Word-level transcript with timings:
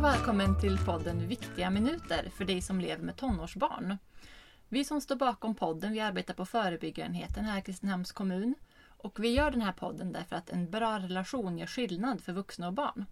och 0.00 0.06
välkommen 0.06 0.60
till 0.60 0.78
podden 0.78 1.28
Viktiga 1.28 1.70
minuter 1.70 2.30
för 2.36 2.44
dig 2.44 2.62
som 2.62 2.80
lever 2.80 3.02
med 3.02 3.16
tonårsbarn. 3.16 3.98
Vi 4.68 4.84
som 4.84 5.00
står 5.00 5.16
bakom 5.16 5.54
podden 5.54 5.92
vi 5.92 6.00
arbetar 6.00 6.34
på 6.34 6.46
förebyggarenheten 6.46 7.44
här 7.44 7.58
i 7.58 7.62
Kristinehamns 7.62 8.12
kommun. 8.12 8.54
Och 8.82 9.24
vi 9.24 9.28
gör 9.28 9.50
den 9.50 9.60
här 9.60 9.72
podden 9.72 10.12
därför 10.12 10.36
att 10.36 10.50
en 10.50 10.70
bra 10.70 10.98
relation 10.98 11.58
gör 11.58 11.66
skillnad 11.66 12.20
för 12.20 12.32
vuxna 12.32 12.66
och 12.66 12.72
barn. 12.72 13.06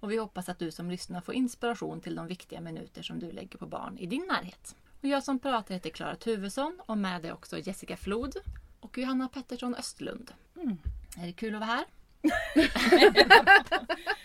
Och 0.00 0.10
vi 0.10 0.16
hoppas 0.16 0.48
att 0.48 0.58
du 0.58 0.70
som 0.70 0.90
lyssnar 0.90 1.20
får 1.20 1.34
inspiration 1.34 2.00
till 2.00 2.14
de 2.14 2.26
viktiga 2.26 2.60
minuter 2.60 3.02
som 3.02 3.18
du 3.18 3.32
lägger 3.32 3.58
på 3.58 3.66
barn 3.66 3.98
i 3.98 4.06
din 4.06 4.26
närhet. 4.28 4.76
Och 5.00 5.08
jag 5.08 5.24
som 5.24 5.38
pratar 5.38 5.74
heter 5.74 5.90
Klara 5.90 6.16
Tuvesson 6.16 6.80
och 6.86 6.98
med 6.98 7.22
det 7.22 7.32
också 7.32 7.58
Jessica 7.58 7.96
Flod 7.96 8.36
och 8.80 8.98
Johanna 8.98 9.28
Pettersson 9.28 9.74
Östlund. 9.74 10.32
Mm. 10.56 10.78
Är 11.18 11.26
det 11.26 11.32
kul 11.32 11.54
att 11.54 11.60
vara 11.60 11.70
här? 11.70 11.84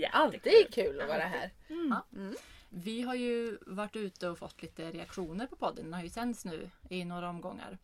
Ja, 0.00 0.08
alltid 0.12 0.74
kul 0.74 1.00
att 1.00 1.08
vara 1.08 1.18
här. 1.22 1.52
Ja. 1.68 2.06
Vi 2.70 3.02
har 3.02 3.14
ju 3.14 3.58
varit 3.66 3.96
ute 3.96 4.28
och 4.28 4.38
fått 4.38 4.62
lite 4.62 4.90
reaktioner 4.90 5.46
på 5.46 5.56
podden. 5.56 5.84
Den 5.84 5.94
har 5.94 6.02
ju 6.02 6.08
sänds 6.08 6.44
nu 6.44 6.70
i 6.88 7.04
några 7.04 7.28
omgångar. 7.30 7.78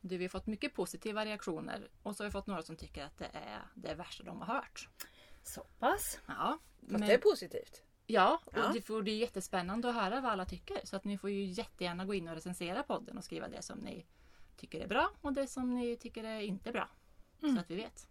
Du, 0.00 0.16
vi 0.16 0.24
har 0.24 0.28
fått 0.28 0.46
mycket 0.46 0.74
positiva 0.74 1.24
reaktioner 1.24 1.88
och 2.02 2.16
så 2.16 2.22
har 2.22 2.28
vi 2.28 2.32
fått 2.32 2.46
några 2.46 2.62
som 2.62 2.76
tycker 2.76 3.04
att 3.04 3.18
det 3.18 3.30
är 3.32 3.62
det 3.74 3.94
värsta 3.94 4.24
de 4.24 4.40
har 4.40 4.54
hört. 4.54 4.88
Så 5.42 5.60
pass. 5.78 6.18
Ja, 6.26 6.58
Fast 6.80 6.90
men- 6.92 7.00
det 7.00 7.14
är 7.14 7.18
positivt. 7.18 7.82
ja 8.06 8.40
och 8.44 8.52
Ja. 8.56 8.70
det, 8.74 8.80
får, 8.82 9.02
det 9.02 9.10
är 9.10 9.16
jättespännande 9.16 9.88
att 9.88 9.94
höra 9.94 10.20
vad 10.20 10.32
alla 10.32 10.44
tycker. 10.44 10.80
Så 10.84 10.96
att 10.96 11.04
ni 11.04 11.18
får 11.18 11.30
ju 11.30 11.44
jättegärna 11.44 12.04
gå 12.04 12.14
in 12.14 12.28
och 12.28 12.34
recensera 12.34 12.82
podden 12.82 13.18
och 13.18 13.24
skriva 13.24 13.48
det 13.48 13.62
som 13.62 13.78
ni 13.78 14.06
tycker 14.56 14.80
är 14.80 14.88
bra 14.88 15.10
och 15.20 15.32
det 15.32 15.46
som 15.46 15.74
ni 15.74 15.96
tycker 15.96 16.24
är 16.24 16.40
inte 16.40 16.72
bra. 16.72 16.88
Så 17.40 17.58
att 17.60 17.70
vi 17.70 17.76
vet. 17.76 18.06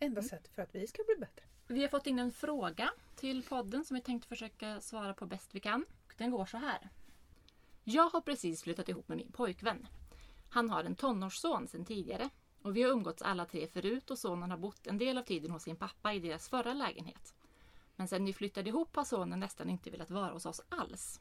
Enda 0.00 0.22
sättet 0.22 0.54
för 0.54 0.62
att 0.62 0.74
vi 0.74 0.86
ska 0.86 1.02
bli 1.06 1.14
bättre. 1.20 1.44
Vi 1.68 1.82
har 1.82 1.88
fått 1.88 2.06
in 2.06 2.18
en 2.18 2.32
fråga 2.32 2.90
till 3.16 3.42
podden 3.42 3.84
som 3.84 3.94
vi 3.94 4.00
tänkte 4.00 4.28
försöka 4.28 4.80
svara 4.80 5.14
på 5.14 5.26
bäst 5.26 5.54
vi 5.54 5.60
kan. 5.60 5.84
Den 6.16 6.30
går 6.30 6.46
så 6.46 6.56
här. 6.56 6.90
Jag 7.84 8.10
har 8.10 8.20
precis 8.20 8.62
flyttat 8.62 8.88
ihop 8.88 9.08
med 9.08 9.18
min 9.18 9.32
pojkvän. 9.32 9.88
Han 10.50 10.70
har 10.70 10.84
en 10.84 10.96
tonårsson 10.96 11.68
sedan 11.68 11.84
tidigare 11.84 12.30
och 12.62 12.76
vi 12.76 12.82
har 12.82 12.90
umgåtts 12.90 13.22
alla 13.22 13.44
tre 13.44 13.66
förut 13.66 14.10
och 14.10 14.18
sonen 14.18 14.50
har 14.50 14.58
bott 14.58 14.86
en 14.86 14.98
del 14.98 15.18
av 15.18 15.22
tiden 15.22 15.50
hos 15.50 15.62
sin 15.62 15.76
pappa 15.76 16.12
i 16.14 16.20
deras 16.20 16.48
förra 16.48 16.74
lägenhet. 16.74 17.34
Men 17.96 18.08
sen 18.08 18.24
vi 18.24 18.32
flyttade 18.32 18.68
ihop 18.68 18.96
har 18.96 19.04
sonen 19.04 19.40
nästan 19.40 19.70
inte 19.70 19.90
velat 19.90 20.10
vara 20.10 20.32
hos 20.32 20.46
oss 20.46 20.60
alls. 20.68 21.20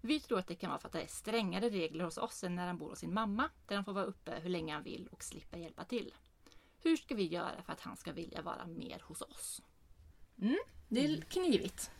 Vi 0.00 0.20
tror 0.20 0.38
att 0.38 0.46
det 0.46 0.54
kan 0.54 0.70
vara 0.70 0.80
för 0.80 0.88
att 0.88 0.92
det 0.92 1.02
är 1.02 1.06
strängare 1.06 1.70
regler 1.70 2.04
hos 2.04 2.18
oss 2.18 2.44
än 2.44 2.54
när 2.54 2.66
han 2.66 2.78
bor 2.78 2.90
hos 2.90 2.98
sin 2.98 3.14
mamma 3.14 3.50
där 3.66 3.76
han 3.76 3.84
får 3.84 3.92
vara 3.92 4.04
uppe 4.04 4.40
hur 4.40 4.50
länge 4.50 4.74
han 4.74 4.82
vill 4.82 5.08
och 5.12 5.24
slippa 5.24 5.56
hjälpa 5.56 5.84
till. 5.84 6.14
Hur 6.82 6.96
ska 6.96 7.14
vi 7.14 7.26
göra 7.26 7.62
för 7.62 7.72
att 7.72 7.80
han 7.80 7.96
ska 7.96 8.12
vilja 8.12 8.42
vara 8.42 8.66
mer 8.66 9.02
hos 9.06 9.22
oss? 9.22 9.62
Mm, 10.40 10.58
det 10.88 11.04
är 11.04 11.20
knivigt. 11.20 11.90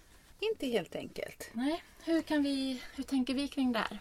Inte 0.40 0.66
helt 0.66 0.96
enkelt. 0.96 1.50
Nej, 1.52 1.82
hur, 2.04 2.22
kan 2.22 2.42
vi, 2.42 2.82
hur 2.94 3.04
tänker 3.04 3.34
vi 3.34 3.48
kring 3.48 3.72
det 3.72 3.78
här? 3.78 3.98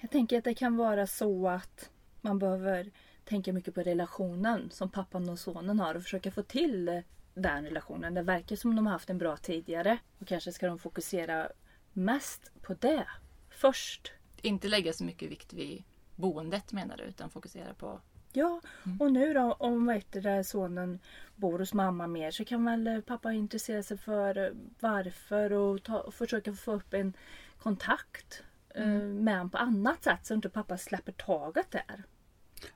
Jag 0.00 0.10
tänker 0.10 0.38
att 0.38 0.44
det 0.44 0.54
kan 0.54 0.76
vara 0.76 1.06
så 1.06 1.48
att 1.48 1.90
man 2.20 2.38
behöver 2.38 2.90
tänka 3.24 3.52
mycket 3.52 3.74
på 3.74 3.82
relationen 3.82 4.70
som 4.70 4.90
pappan 4.90 5.28
och 5.28 5.38
sonen 5.38 5.80
har 5.80 5.94
och 5.94 6.02
försöka 6.02 6.30
få 6.30 6.42
till 6.42 7.02
den 7.34 7.64
relationen. 7.64 8.14
Det 8.14 8.22
verkar 8.22 8.56
som 8.56 8.76
de 8.76 8.86
har 8.86 8.92
haft 8.92 9.10
en 9.10 9.18
bra 9.18 9.36
tidigare. 9.36 9.98
Och 10.18 10.26
kanske 10.26 10.52
ska 10.52 10.66
de 10.66 10.78
fokusera 10.78 11.48
mest 11.92 12.52
på 12.62 12.74
det 12.74 13.06
först. 13.50 14.12
Inte 14.42 14.68
lägga 14.68 14.92
så 14.92 15.04
mycket 15.04 15.30
vikt 15.30 15.52
vid 15.52 15.84
boendet 16.16 16.72
menar 16.72 16.96
du, 16.96 17.04
utan 17.04 17.30
fokusera 17.30 17.74
på... 17.74 18.00
Ja, 18.32 18.60
och 19.00 19.12
nu 19.12 19.34
då 19.34 19.52
om 19.52 19.86
vad 19.86 19.94
heter 19.94 20.20
det, 20.20 20.44
sonen 20.44 20.98
bor 21.36 21.58
hos 21.58 21.74
mamma 21.74 22.06
mer 22.06 22.30
så 22.30 22.44
kan 22.44 22.64
väl 22.64 22.86
eh, 22.86 23.00
pappa 23.00 23.32
intressera 23.32 23.82
sig 23.82 23.98
för 23.98 24.38
eh, 24.38 24.50
varför 24.80 25.52
och, 25.52 25.82
ta, 25.82 26.00
och 26.00 26.14
försöka 26.14 26.52
få 26.52 26.72
upp 26.72 26.94
en 26.94 27.12
kontakt 27.58 28.42
eh, 28.74 28.86
med 29.02 29.34
honom 29.34 29.50
på 29.50 29.58
annat 29.58 30.04
sätt 30.04 30.26
så 30.26 30.34
inte 30.34 30.48
pappa 30.48 30.78
släpper 30.78 31.12
taget 31.12 31.70
där. 31.70 32.04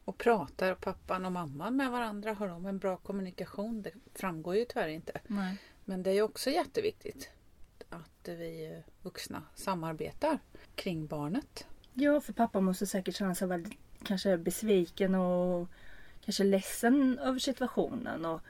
Och 0.05 0.19
pratar 0.19 0.75
pappan 0.75 1.25
och 1.25 1.33
mamman 1.33 1.77
med 1.77 1.91
varandra? 1.91 2.33
Har 2.33 2.49
de 2.49 2.67
en 2.67 2.79
bra 2.79 2.97
kommunikation? 2.97 3.83
Det 3.83 3.93
framgår 4.15 4.57
ju 4.57 4.65
tyvärr 4.65 4.89
inte. 4.89 5.21
Nej. 5.27 5.57
Men 5.85 6.03
det 6.03 6.11
är 6.11 6.23
också 6.23 6.51
jätteviktigt 6.51 7.31
att 7.89 8.29
vi 8.29 8.83
vuxna 9.03 9.43
samarbetar 9.55 10.39
kring 10.75 11.07
barnet. 11.07 11.67
Ja, 11.95 12.21
för 12.21 12.33
pappa 12.33 12.61
måste 12.61 12.87
säkert 12.87 13.17
känna 13.17 13.35
sig 13.35 13.49
väldigt 13.49 13.79
kanske 14.05 14.39
besviken 14.39 15.15
och 15.15 15.69
kanske 16.25 16.45
ledsen 16.45 17.19
över 17.19 17.39
situationen. 17.39 18.25
Och, 18.25 18.41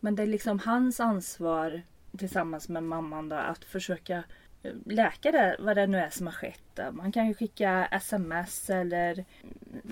men 0.00 0.14
det 0.14 0.22
är 0.22 0.26
liksom 0.26 0.58
hans 0.58 1.00
ansvar 1.00 1.82
tillsammans 2.18 2.68
med 2.68 2.82
mamman 2.82 3.28
då, 3.28 3.36
att 3.36 3.64
försöka 3.64 4.24
eh, 4.62 4.72
läka 4.86 5.32
det, 5.32 5.56
vad 5.58 5.76
det 5.76 5.86
nu 5.86 5.98
är 5.98 6.10
som 6.10 6.26
har 6.26 6.34
skett. 6.34 6.78
Man 6.92 7.12
kan 7.12 7.26
ju 7.28 7.34
skicka 7.34 7.86
sms 7.86 8.70
eller 8.70 9.24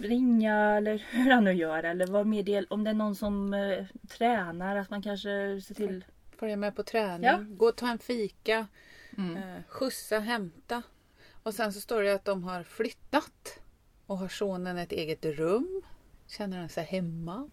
ringa 0.00 0.76
eller 0.76 0.98
hur 1.10 1.30
han 1.30 1.44
nu 1.44 1.52
gör. 1.52 1.82
Eller 1.82 2.06
vara 2.06 2.24
med 2.24 2.44
del, 2.44 2.66
om 2.70 2.84
det 2.84 2.90
är 2.90 2.94
någon 2.94 3.16
som 3.16 3.54
eh, 3.54 3.84
tränar 4.08 4.76
att 4.76 4.90
man 4.90 5.02
kanske 5.02 5.60
ser 5.60 5.74
till. 5.74 6.04
Följa 6.36 6.56
med 6.56 6.76
på 6.76 6.82
träning, 6.82 7.24
Ja. 7.24 7.38
gå 7.48 7.66
och 7.68 7.76
ta 7.76 7.88
en 7.90 7.98
fika, 7.98 8.66
Mm. 9.18 9.36
eh, 9.36 9.62
skjutsa, 9.68 10.18
hämta. 10.18 10.82
Och 11.42 11.54
sen 11.54 11.72
så 11.72 11.80
står 11.80 12.02
det 12.02 12.14
att 12.14 12.24
de 12.24 12.44
har 12.44 12.62
flyttat 12.62 13.58
och 14.10 14.18
har 14.18 14.28
sonen 14.28 14.78
ett 14.78 14.92
eget 14.92 15.24
rum. 15.24 15.82
Känner 16.26 16.58
han 16.58 16.68
sig 16.68 16.84
hemma? 16.84 17.50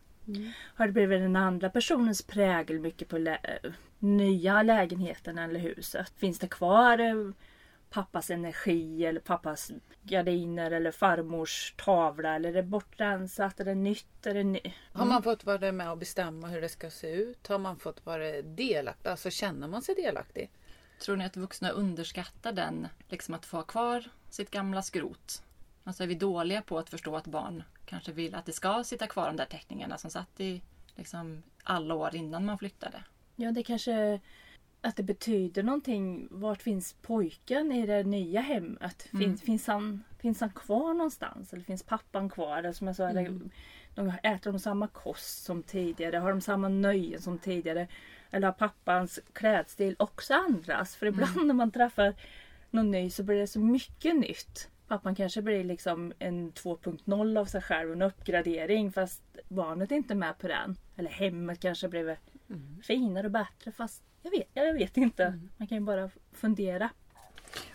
Har 0.75 0.87
det 0.87 0.93
blivit 0.93 1.19
den 1.21 1.35
andra 1.35 1.69
personens 1.69 2.21
prägel 2.21 2.79
mycket 2.79 3.07
på 3.07 3.17
lä- 3.17 3.59
eh, 3.63 3.71
nya 3.99 4.63
lägenheten 4.63 5.37
eller 5.37 5.59
huset? 5.59 6.13
Finns 6.17 6.39
det 6.39 6.47
kvar 6.47 6.99
eh, 6.99 7.31
pappas 7.89 8.29
energi 8.29 9.05
eller 9.05 9.19
pappas 9.19 9.71
gardiner 10.03 10.71
eller 10.71 10.91
farmors 10.91 11.73
tavla? 11.77 12.35
Eller 12.35 12.49
är 12.49 12.53
det 12.53 12.63
bortrensat? 12.63 13.59
Är 13.59 13.65
det 13.65 13.75
nytt? 13.75 14.25
Är 14.25 14.33
det 14.33 14.43
ny- 14.43 14.73
Har 14.93 15.05
man 15.05 15.23
fått 15.23 15.43
vara 15.45 15.71
med 15.71 15.91
och 15.91 15.97
bestämma 15.97 16.47
hur 16.47 16.61
det 16.61 16.69
ska 16.69 16.89
se 16.89 17.11
ut? 17.13 17.47
Har 17.47 17.59
man 17.59 17.79
fått 17.79 18.05
vara 18.05 18.41
delaktig? 18.41 19.09
Alltså 19.09 19.29
känner 19.29 19.67
man 19.67 19.81
sig 19.81 19.95
delaktig? 19.95 20.51
Tror 21.01 21.15
ni 21.15 21.25
att 21.25 21.37
vuxna 21.37 21.69
underskattar 21.69 22.51
den, 22.51 22.87
liksom 23.09 23.33
att 23.33 23.45
få 23.45 23.57
ha 23.57 23.63
kvar 23.63 24.03
sitt 24.29 24.51
gamla 24.51 24.81
skrot? 24.81 25.43
Alltså 25.87 26.03
är 26.03 26.07
vi 26.07 26.15
dåliga 26.15 26.61
på 26.61 26.77
att 26.77 26.89
förstå 26.89 27.15
att 27.15 27.27
barn 27.27 27.63
kanske 27.85 28.11
vill 28.11 28.35
att 28.35 28.45
det 28.45 28.51
ska 28.51 28.83
sitta 28.83 29.07
kvar 29.07 29.27
de 29.27 29.35
där 29.35 29.45
teckningarna 29.45 29.97
som 29.97 30.11
satt 30.11 30.39
i 30.39 30.61
liksom 30.95 31.43
alla 31.63 31.95
år 31.95 32.15
innan 32.15 32.45
man 32.45 32.57
flyttade? 32.57 33.03
Ja, 33.35 33.51
det 33.51 33.63
kanske 33.63 34.19
att 34.81 34.95
det 34.95 35.03
betyder 35.03 35.63
någonting. 35.63 36.27
Vart 36.31 36.61
finns 36.61 36.95
pojken 37.01 37.71
i 37.71 37.85
det 37.85 38.03
nya 38.03 38.41
hemmet? 38.41 39.01
Finns, 39.01 39.41
finns, 39.41 39.67
han, 39.67 40.03
finns 40.19 40.39
han 40.39 40.49
kvar 40.49 40.93
någonstans? 40.93 41.53
Eller 41.53 41.63
finns 41.63 41.83
pappan 41.83 42.29
kvar? 42.29 42.57
Eller 42.57 42.71
som 42.71 42.87
jag 42.87 42.95
sa, 42.95 43.09
eller 43.09 43.39
de, 43.95 44.11
äter 44.23 44.51
de 44.51 44.59
samma 44.59 44.87
kost 44.87 45.43
som 45.43 45.63
tidigare? 45.63 46.17
Har 46.17 46.29
de 46.29 46.41
samma 46.41 46.69
nöjen 46.69 47.21
som 47.21 47.37
tidigare? 47.37 47.87
Eller 48.31 48.47
har 48.47 48.53
pappans 48.53 49.19
klädstil 49.33 49.95
också 49.99 50.33
ändrats? 50.33 50.95
För 50.95 51.05
ibland 51.05 51.47
när 51.47 51.53
man 51.53 51.71
träffar 51.71 52.15
någon 52.69 52.91
ny 52.91 53.09
så 53.09 53.23
blir 53.23 53.39
det 53.39 53.47
så 53.47 53.59
mycket 53.59 54.15
nytt. 54.15 54.69
Pappan 54.87 55.15
kanske 55.15 55.41
blir 55.41 55.63
liksom 55.63 56.13
en 56.19 56.53
2.0 56.53 57.39
av 57.39 57.45
sig 57.45 57.61
själv, 57.61 57.91
en 57.91 58.01
uppgradering 58.01 58.91
fast 58.91 59.21
barnet 59.47 59.91
är 59.91 59.95
inte 59.95 60.15
med 60.15 60.37
på 60.37 60.47
den. 60.47 60.77
Eller 60.95 61.09
hemmet 61.09 61.59
kanske 61.59 61.87
blir 61.87 62.19
finare 62.83 63.27
och 63.27 63.31
bättre 63.31 63.71
fast 63.71 64.03
jag 64.21 64.31
vet, 64.31 64.47
jag 64.53 64.73
vet 64.73 64.97
inte. 64.97 65.39
Man 65.57 65.67
kan 65.67 65.77
ju 65.77 65.83
bara 65.83 66.09
fundera. 66.31 66.89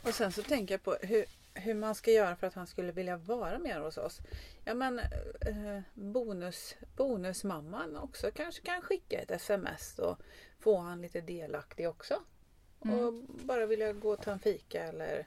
Och 0.02 0.14
sen 0.14 0.32
så 0.32 0.42
tänker 0.42 0.74
jag 0.74 0.82
på 0.82 0.96
hur, 1.02 1.24
hur 1.54 1.74
man 1.74 1.94
ska 1.94 2.10
göra 2.10 2.36
för 2.36 2.46
att 2.46 2.54
han 2.54 2.66
skulle 2.66 2.92
vilja 2.92 3.16
vara 3.16 3.58
mer 3.58 3.80
hos 3.80 3.96
oss. 3.96 4.20
Ja 4.64 4.74
men 4.74 4.98
eh, 4.98 5.80
bonus, 5.94 6.76
bonusmamman 6.96 7.96
också 7.96 8.30
kanske 8.34 8.62
kan 8.62 8.82
skicka 8.82 9.18
ett 9.18 9.30
sms 9.30 9.98
och 9.98 10.18
få 10.58 10.78
han 10.78 11.02
lite 11.02 11.20
delaktig 11.20 11.88
också. 11.88 12.14
Och 12.78 13.12
bara 13.44 13.66
vilja 13.66 13.92
gå 13.92 14.12
och 14.12 14.22
ta 14.22 14.32
en 14.32 14.38
fika 14.38 14.84
eller 14.84 15.26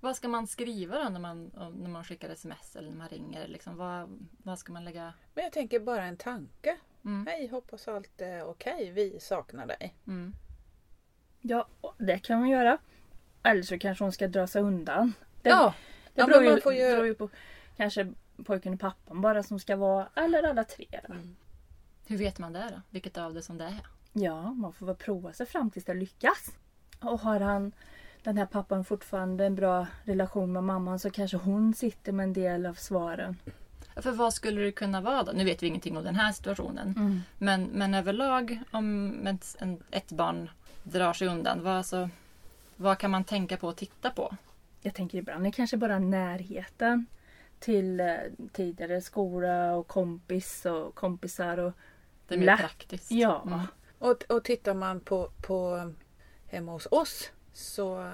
Vad 0.00 0.16
ska 0.16 0.28
man 0.28 0.46
skriva 0.46 1.04
då 1.04 1.08
när 1.08 1.20
man, 1.20 1.50
när 1.74 1.88
man 1.90 2.04
skickar 2.04 2.30
sms 2.30 2.76
eller 2.76 2.90
när 2.90 2.96
man 2.96 3.08
ringer? 3.08 3.48
Liksom, 3.48 3.76
vad, 3.76 4.26
vad 4.42 4.58
ska 4.58 4.72
man 4.72 4.84
lägga? 4.84 5.12
Men 5.34 5.44
jag 5.44 5.52
tänker 5.52 5.80
bara 5.80 6.04
en 6.04 6.16
tanke. 6.16 6.76
Mm. 7.04 7.26
Hej, 7.26 7.48
hoppas 7.48 7.88
allt 7.88 8.20
är 8.20 8.44
okej. 8.44 8.90
Vi 8.90 9.20
saknar 9.20 9.66
dig. 9.66 9.94
Mm. 10.06 10.34
Ja, 11.40 11.68
det 11.98 12.18
kan 12.18 12.40
man 12.40 12.48
göra. 12.48 12.78
Eller 13.42 13.62
så 13.62 13.78
kanske 13.78 14.04
hon 14.04 14.12
ska 14.12 14.28
dra 14.28 14.46
sig 14.46 14.62
undan. 14.62 15.12
Det, 15.42 15.48
Ja, 15.50 15.74
det 16.14 16.20
ja, 16.20 16.26
beror, 16.26 16.42
ju, 16.44 16.50
man 16.50 16.60
får 16.60 16.72
ju- 16.74 16.78
beror 16.80 17.06
ju 17.06 17.14
på 17.14 17.28
kanske 17.76 18.12
pojken 18.44 18.74
och 18.74 18.80
pappan 18.80 19.20
bara 19.20 19.42
som 19.42 19.58
ska 19.60 19.76
vara. 19.76 20.08
Eller 20.14 20.42
alla 20.42 20.64
tre. 20.64 20.86
Då. 21.08 21.14
Hur 22.06 22.16
vet 22.18 22.38
man 22.38 22.52
det 22.52 22.68
då? 22.74 22.80
Vilket 22.90 23.18
av 23.18 23.34
det 23.34 23.42
som 23.42 23.58
det 23.58 23.64
är? 23.64 23.86
Ja, 24.12 24.52
man 24.52 24.72
får 24.72 24.86
väl 24.86 24.96
prova 24.96 25.32
sig 25.32 25.46
fram 25.46 25.70
tills 25.70 25.84
det 25.84 25.94
lyckas. 25.94 26.50
Och 27.00 27.20
har 27.20 27.40
han 27.40 27.72
den 28.28 28.38
här 28.38 28.46
pappan 28.46 28.84
fortfarande 28.84 29.46
en 29.46 29.54
bra 29.54 29.86
relation 30.04 30.52
med 30.52 30.64
mamman 30.64 30.98
så 30.98 31.10
kanske 31.10 31.36
hon 31.36 31.74
sitter 31.74 32.12
med 32.12 32.24
en 32.24 32.32
del 32.32 32.66
av 32.66 32.74
svaren. 32.74 33.36
För 33.96 34.12
vad 34.12 34.34
skulle 34.34 34.60
det 34.60 34.72
kunna 34.72 35.00
vara 35.00 35.22
då? 35.22 35.32
Nu 35.32 35.44
vet 35.44 35.62
vi 35.62 35.66
ingenting 35.66 35.96
om 35.96 36.04
den 36.04 36.14
här 36.16 36.32
situationen. 36.32 37.22
Men, 37.38 37.64
men 37.64 37.94
överlag 37.94 38.58
om 38.70 39.26
ett, 39.26 39.56
en, 39.58 39.82
ett 39.90 40.12
barn 40.12 40.50
drar 40.82 41.12
sig 41.12 41.28
undan, 41.28 41.62
vad, 41.62 41.72
alltså, 41.76 42.08
Vad 42.76 42.98
kan 42.98 43.10
man 43.10 43.24
tänka 43.24 43.56
på 43.56 43.68
och 43.68 43.76
titta 43.76 44.10
på? 44.10 44.36
Jag 44.82 44.94
tänker 44.94 45.18
ibland 45.18 45.46
är 45.46 45.50
kanske 45.50 45.76
bara 45.76 45.98
närheten 45.98 47.06
till 47.58 48.00
eh, 48.00 48.16
tidigare 48.52 49.00
skola 49.00 49.74
och 49.74 49.86
kompis 49.86 50.66
och 50.66 50.94
kompisar. 50.94 51.58
Och, 51.58 51.72
Det 52.28 52.34
är 52.34 52.38
mer 52.38 52.46
Lätt. 52.46 52.60
praktiskt. 52.60 53.10
ja, 53.10 53.42
Mm. 53.46 53.60
Och, 53.98 54.24
och 54.28 54.44
tittar 54.44 54.74
man 54.74 55.00
på, 55.00 55.30
på 55.46 55.90
hemma 56.46 56.72
hos 56.72 56.88
oss 56.90 57.30
så 57.58 58.12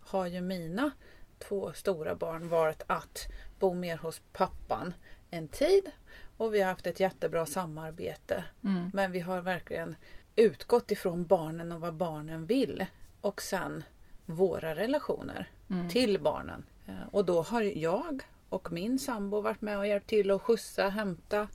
har 0.00 0.26
ju 0.26 0.40
mina 0.40 0.90
två 1.38 1.72
stora 1.72 2.14
barn 2.14 2.48
valt 2.48 2.82
att 2.86 3.26
bo 3.58 3.74
mer 3.74 3.96
hos 3.96 4.20
pappan 4.32 4.94
en 5.30 5.48
tid. 5.48 5.90
Och 6.36 6.54
vi 6.54 6.60
har 6.60 6.68
haft 6.70 6.86
ett 6.86 7.00
jättebra 7.00 7.46
samarbete. 7.46 8.44
Mm. 8.64 8.90
Men 8.94 9.12
vi 9.12 9.20
har 9.20 9.40
verkligen 9.40 9.96
utgått 10.36 10.90
ifrån 10.90 11.24
barnen 11.26 11.72
och 11.72 11.80
vad 11.80 11.94
barnen 11.94 12.46
vill. 12.46 12.86
Och 13.20 13.42
sen 13.42 13.84
våra 14.26 14.74
relationer 14.74 15.50
Mm. 15.70 15.88
till 15.88 16.20
barnen. 16.20 16.64
Eh, 16.86 16.94
Och 17.12 17.24
då 17.24 17.42
har 17.42 17.62
jag 17.62 18.22
och 18.48 18.72
min 18.72 18.98
sambo 18.98 19.40
varit 19.40 19.60
med 19.60 19.78
och 19.78 19.86
hjälpt 19.86 20.06
till 20.06 20.30
att 20.30 20.42
skjutsa, 20.42 20.88
hämta, 20.88 21.48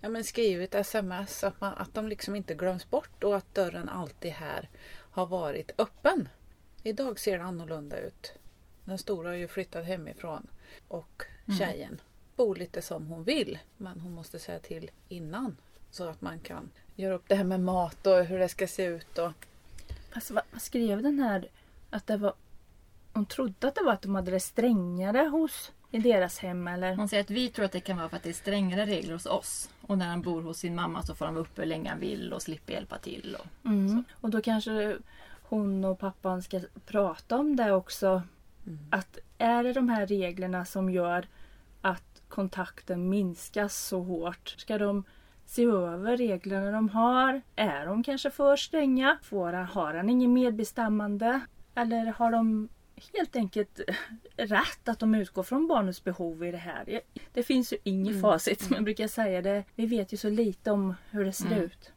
ja, 0.00 0.08
men 0.08 0.24
skrivit 0.24 0.74
sms 0.74 1.44
att, 1.44 1.60
man, 1.60 1.74
att 1.76 1.94
de 1.94 2.08
liksom 2.08 2.36
inte 2.36 2.54
glöms 2.54 2.90
bort 2.90 3.24
och 3.24 3.36
att 3.36 3.54
dörren 3.54 3.88
alltid 3.88 4.32
här 4.32 4.68
har 4.92 5.26
varit 5.26 5.70
öppen. 5.78 6.28
Idag 6.82 7.18
ser 7.18 7.38
det 7.38 7.44
annorlunda 7.44 7.98
ut. 8.00 8.32
Den 8.84 8.98
stora 8.98 9.28
har 9.28 9.34
ju 9.36 9.48
flyttat 9.48 9.84
hemifrån 9.86 10.46
och 10.88 11.24
Mm. 11.46 11.58
tjejen 11.58 12.00
bor 12.36 12.56
lite 12.56 12.82
som 12.82 13.06
hon 13.06 13.24
vill 13.24 13.58
men 13.76 14.00
hon 14.00 14.12
måste 14.14 14.38
säga 14.38 14.58
till 14.58 14.90
innan 15.08 15.56
så 15.90 16.08
att 16.08 16.20
man 16.20 16.38
kan 16.40 16.70
göra 16.96 17.14
upp 17.14 17.24
det 17.28 17.34
här 17.34 17.44
med 17.44 17.60
mat 17.60 18.06
och 18.06 18.24
hur 18.24 18.38
det 18.38 18.48
ska 18.48 18.66
se 18.66 18.84
ut. 18.84 19.18
Och, 19.18 19.32
vad, 20.30 20.42
vad 20.52 20.62
skrev 20.62 21.02
den 21.02 21.18
här? 21.18 21.48
Att 21.90 22.06
det 22.06 22.16
var... 22.16 22.34
Hon 23.12 23.26
trodde 23.26 23.68
att 23.68 23.74
det 23.74 23.84
var 23.84 23.92
att 23.92 24.02
de 24.02 24.14
hade 24.14 24.30
det 24.30 24.40
strängare 24.40 25.18
hos 25.18 25.72
i 25.90 25.98
deras 25.98 26.38
hem 26.38 26.68
eller? 26.68 26.94
Hon 26.94 27.08
säger 27.08 27.22
att 27.22 27.30
vi 27.30 27.48
tror 27.48 27.64
att 27.64 27.72
det 27.72 27.80
kan 27.80 27.96
vara 27.96 28.08
för 28.08 28.16
att 28.16 28.22
det 28.22 28.28
är 28.28 28.32
strängare 28.32 28.86
regler 28.86 29.12
hos 29.12 29.26
oss. 29.26 29.70
Och 29.80 29.98
när 29.98 30.06
han 30.06 30.22
bor 30.22 30.42
hos 30.42 30.58
sin 30.58 30.74
mamma 30.74 31.02
så 31.02 31.14
får 31.14 31.24
han 31.24 31.34
vara 31.34 31.44
uppe 31.44 31.62
hur 31.62 31.68
länge 31.68 31.90
han 31.90 32.00
vill 32.00 32.32
och 32.32 32.42
slipper 32.42 32.72
hjälpa 32.72 32.98
till. 32.98 33.36
Och... 33.40 33.66
Mm. 33.66 34.04
Och 34.12 34.30
då 34.30 34.40
kanske 34.42 34.98
hon 35.50 35.84
och 35.84 35.98
pappan 35.98 36.42
ska 36.42 36.60
prata 36.86 37.36
om 37.38 37.56
det 37.56 37.72
också. 37.72 38.22
Att 38.90 39.18
är 39.38 39.64
det 39.64 39.72
de 39.72 39.88
här 39.88 40.06
reglerna 40.06 40.64
som 40.64 40.90
gör 40.90 41.26
att 41.80 42.22
kontakten 42.28 43.08
minskas 43.08 43.76
så 43.86 44.00
hårt? 44.02 44.48
Ska 44.58 44.78
de 44.78 45.04
se 45.46 45.64
över 45.64 46.16
reglerna 46.16 46.70
de 46.70 46.88
har? 46.88 47.42
Är 47.56 47.86
de 47.86 48.02
kanske 48.02 48.30
för 48.30 48.56
stränga? 48.56 49.18
Får 49.22 49.52
han, 49.52 49.64
har 49.66 49.94
han 49.94 50.10
ingen 50.10 50.32
medbestämmande? 50.32 51.40
Eller 51.74 52.06
har 52.06 52.30
de 52.32 52.68
helt 53.14 53.36
enkelt 53.36 53.80
rätt 54.36 54.88
att 54.88 54.98
de 54.98 55.14
utgår 55.14 55.42
från 55.42 55.66
barnets 55.68 56.04
behov 56.04 56.44
i 56.44 56.50
det 56.50 56.56
här? 56.58 57.00
Det 57.32 57.42
finns 57.42 57.72
ju 57.72 57.76
inget 57.84 58.20
facit 58.20 58.60
som 58.60 58.74
jag 58.74 58.84
brukar 58.84 59.08
säga. 59.08 59.42
Det. 59.42 59.64
Vi 59.74 59.86
vet 59.86 60.12
ju 60.12 60.16
så 60.16 60.28
lite 60.30 60.70
om 60.70 60.94
hur 61.10 61.24
det 61.24 61.32
ser 61.32 61.46
Mm. 61.46 61.58
ut. 61.62 61.92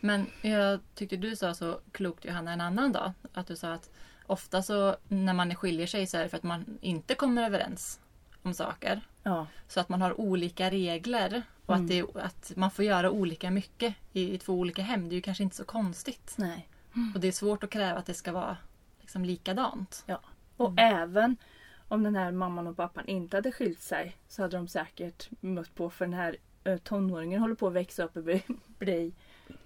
Men 0.00 0.26
jag 0.42 0.80
tyckte 0.94 1.16
du 1.16 1.36
sa 1.36 1.54
så 1.54 1.80
klokt 1.92 2.24
Johanna 2.24 2.52
en 2.52 2.60
annan 2.60 2.92
dag. 2.92 3.12
Att 3.32 3.46
du 3.46 3.56
sa 3.56 3.72
att 3.72 3.90
ofta 4.26 4.62
så 4.62 4.96
när 5.08 5.34
man 5.34 5.54
skiljer 5.54 5.86
sig 5.86 6.06
så 6.06 6.16
är 6.16 6.22
det 6.22 6.28
för 6.28 6.36
att 6.36 6.42
man 6.42 6.78
inte 6.80 7.14
kommer 7.14 7.44
överens 7.44 8.00
om 8.42 8.54
saker. 8.54 9.00
Ja. 9.22 9.46
Så 9.68 9.80
att 9.80 9.88
man 9.88 10.02
har 10.02 10.20
olika 10.20 10.70
regler 10.70 11.42
och 11.66 11.74
att, 11.74 11.88
det, 11.88 12.16
att 12.16 12.52
man 12.56 12.70
får 12.70 12.84
göra 12.84 13.10
olika 13.10 13.50
mycket 13.50 13.94
i, 14.12 14.34
i 14.34 14.38
två 14.38 14.54
olika 14.54 14.82
hem. 14.82 15.08
Det 15.08 15.12
är 15.12 15.16
ju 15.16 15.22
kanske 15.22 15.42
inte 15.42 15.56
så 15.56 15.64
konstigt. 15.64 16.34
Nej. 16.38 16.68
Och 17.14 17.20
det 17.20 17.28
är 17.28 17.32
svårt 17.32 17.64
att 17.64 17.70
kräva 17.70 17.98
att 17.98 18.06
det 18.06 18.14
ska 18.14 18.32
vara 18.32 18.56
liksom 19.00 19.24
likadant. 19.24 20.04
Ja. 20.06 20.20
Och 20.56 20.72
även 20.76 21.36
om 21.88 22.02
den 22.02 22.16
här 22.16 22.32
mamman 22.32 22.66
och 22.66 22.76
pappan 22.76 23.06
inte 23.06 23.36
hade 23.36 23.52
skilt 23.52 23.80
sig 23.80 24.16
så 24.28 24.42
hade 24.42 24.56
de 24.56 24.68
säkert 24.68 25.28
mött 25.40 25.74
på 25.74 25.90
för 25.90 26.04
den 26.04 26.14
här 26.14 26.36
eh, 26.64 26.76
tonåringen 26.76 27.40
håller 27.40 27.54
på 27.54 27.66
att 27.66 27.72
växa 27.72 28.04
upp 28.04 28.16
och 28.16 28.22
bli, 28.22 28.42
bli 28.78 29.12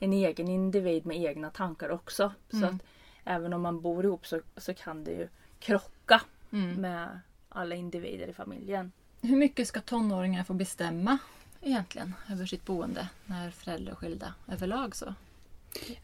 en 0.01 0.13
egen 0.13 0.49
individ 0.49 1.07
med 1.07 1.17
egna 1.17 1.51
tankar 1.51 1.89
också. 1.89 2.33
Så 2.51 2.57
Mm. 2.57 2.75
att 2.75 2.83
även 3.25 3.53
om 3.53 3.63
man 3.63 3.81
bor 3.81 4.05
ihop 4.05 4.27
så, 4.27 4.41
så 4.57 4.75
kan 4.75 5.05
det 5.05 5.11
ju 5.11 5.29
krocka 5.59 6.21
Mm. 6.53 6.81
med 6.81 7.21
alla 7.49 7.75
individer 7.75 8.27
i 8.29 8.33
familjen. 8.33 8.93
Hur 9.21 9.37
mycket 9.37 9.69
ska 9.69 9.81
tonåringar 9.81 10.45
få 10.45 10.55
bestämma 10.55 11.19
egentligen 11.61 12.15
över 12.31 12.47
sitt 12.47 12.65
boende 12.67 13.09
när 13.25 13.51
föräldrar 13.51 13.93
är 13.93 13.97
skilda 13.97 14.35
överlag 14.53 14.97
så? 14.97 15.15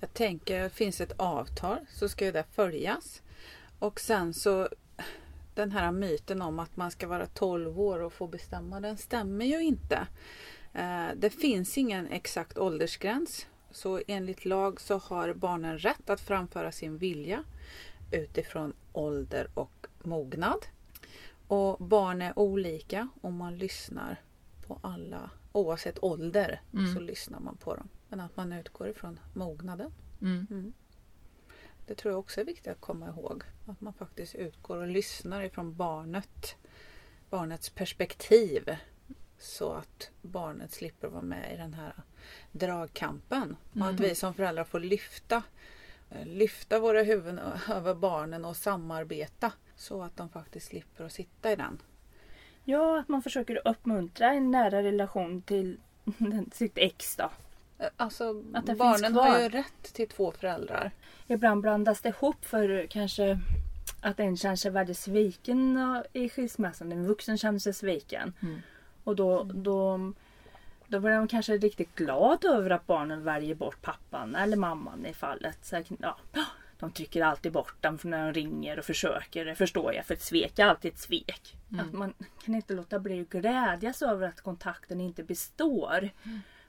Jag 0.01 0.15
tänker 0.15 0.63
att 0.65 0.71
det 0.73 0.77
finns 0.77 1.01
ett 1.01 1.13
avtal 1.21 1.79
så 1.89 2.09
ska 2.09 2.25
ju 2.25 2.33
det 2.33 2.45
följas. 2.53 3.23
Och 3.79 4.01
sen 4.01 4.35
så 4.35 4.69
den 5.55 5.73
här 5.73 5.93
myten 5.93 6.43
om 6.43 6.59
att 6.59 6.77
man 6.77 6.91
ska 6.91 7.07
vara 7.09 7.27
12 7.27 7.81
år 7.81 7.99
och 8.03 8.13
få 8.13 8.27
bestämma 8.27 8.81
den 8.81 8.97
stämmer 8.97 9.45
ju 9.45 9.61
inte. 9.63 10.07
Eh, 10.73 11.07
Det 11.17 11.31
finns 11.31 11.79
ingen 11.79 12.07
exakt 12.09 12.59
åldersgräns. 12.59 13.47
Så 13.71 14.01
enligt 14.07 14.45
lag 14.45 14.81
så 14.81 14.99
har 14.99 15.33
barnen 15.35 15.79
rätt 15.79 16.11
att 16.11 16.21
framföra 16.21 16.73
sin 16.73 16.99
vilja 16.99 17.45
utifrån 18.11 18.73
ålder 18.93 19.49
och 19.55 19.87
mognad. 20.03 20.67
Och 21.47 21.79
barn 21.79 22.23
är 22.23 22.39
olika 22.39 23.09
och 23.21 23.33
man 23.33 23.59
lyssnar 23.59 24.17
på 24.67 24.79
alla 24.83 25.31
oavsett 25.53 26.03
ålder 26.03 26.61
Mm. 26.73 26.95
så 26.95 27.01
lyssnar 27.01 27.41
man 27.41 27.57
på 27.57 27.75
dem. 27.77 27.89
Men 28.09 28.21
att 28.21 28.37
man 28.37 28.53
utgår 28.53 28.89
ifrån 28.89 29.21
mognaden. 29.35 29.93
Mm. 30.21 30.73
Det 31.87 31.95
tror 31.95 32.13
jag 32.13 32.19
också 32.19 32.41
är 32.41 32.45
viktigt 32.45 32.73
att 32.73 32.81
komma 32.81 33.09
ihåg. 33.09 33.43
Att 33.67 33.81
man 33.81 33.93
faktiskt 33.93 34.35
utgår 34.35 34.77
och 34.77 34.89
lyssnar 34.89 35.43
ifrån 35.43 35.75
barnet. 35.77 36.57
Barnets 37.31 37.71
perspektiv. 37.71 38.77
Så 39.43 39.73
att 39.73 40.11
barnet 40.23 40.73
slipper 40.73 41.09
vara 41.09 41.23
med 41.23 41.55
i 41.55 41.57
den 41.57 41.75
här 41.75 41.93
dragkampen. 42.53 43.57
Och 43.73 43.81
att 43.87 43.91
Mm. 43.91 43.97
vi 43.97 44.15
som 44.15 44.35
föräldrar 44.35 44.65
får 44.65 44.81
lyfta, 44.81 45.43
eh, 46.11 46.27
lyfta 46.27 46.79
våra 46.81 47.03
huvuden 47.03 47.41
över 47.69 47.95
barnen 47.95 48.45
och 48.45 48.57
samarbeta. 48.57 49.53
Så 49.77 50.03
att 50.03 50.17
de 50.17 50.29
faktiskt 50.29 50.67
slipper 50.69 51.05
att 51.05 51.13
sitta 51.13 51.53
i 51.53 51.57
den. 51.57 51.79
Ja, 52.65 53.01
att 53.01 53.09
man 53.09 53.23
försöker 53.23 53.69
uppmuntra 53.69 54.33
en 54.33 54.51
nära 54.51 54.83
relation 54.83 55.43
till 55.43 55.77
sitt 56.53 56.79
ex 56.79 57.17
då. 57.17 57.31
Eh, 57.79 57.89
Alltså 57.97 58.33
barnen 58.79 59.15
har 59.15 59.41
ju 59.41 59.49
rätt 59.49 59.83
till 59.93 60.09
två 60.09 60.33
föräldrar. 60.33 60.91
Ibland 61.27 61.61
blandas 61.63 62.01
det 62.01 62.09
ihop 62.09 62.45
för 62.45 62.87
kanske 62.91 63.41
att 64.01 64.21
en 64.21 64.37
känner 64.37 64.57
sig 64.57 64.71
väldigt 64.71 64.99
sviken 64.99 65.79
i 66.13 66.29
skilsmässan. 66.29 66.93
En 66.93 67.07
vuxen 67.07 67.39
känner 67.39 67.59
sig 67.59 67.75
sviken. 67.75 68.33
Mm. 68.43 68.61
Och 69.05 69.17
då, 69.17 69.43
då, 69.43 70.13
då 70.87 71.01
blir 71.01 71.11
de 71.11 71.29
kanske 71.29 71.57
riktigt 71.57 71.95
glad 71.95 72.45
över 72.45 72.71
att 72.71 72.87
barnen 72.87 73.25
väljer 73.25 73.55
bort 73.55 73.83
pappan 73.83 74.35
eller 74.35 74.57
mamman 74.57 75.07
i 75.07 75.13
fallet. 75.13 75.59
Så, 75.65 75.83
ja, 75.99 76.19
de 76.81 76.91
trycker 76.91 77.23
alltid 77.23 77.53
bort 77.53 77.83
dem 77.83 77.99
när 78.03 78.27
de 78.27 78.41
ringer 78.41 78.79
och 78.79 78.85
försöker. 78.85 79.45
Det 79.45 79.55
förstår 79.55 79.95
jag 79.95 80.07
för 80.07 80.15
ett 80.15 80.23
svek 80.23 80.59
är 80.59 80.67
alltid 80.67 80.93
ett 80.93 80.99
svek. 80.99 81.57
Mm. 81.73 81.87
Att 81.87 81.93
man 81.93 82.15
kan 82.45 82.55
inte 82.55 82.75
låta 82.75 82.99
bli 82.99 83.21
att 83.21 83.29
glädjas 83.29 84.03
över 84.03 84.29
att 84.29 84.41
kontakten 84.41 85.01
inte 85.01 85.23
består. 85.23 86.11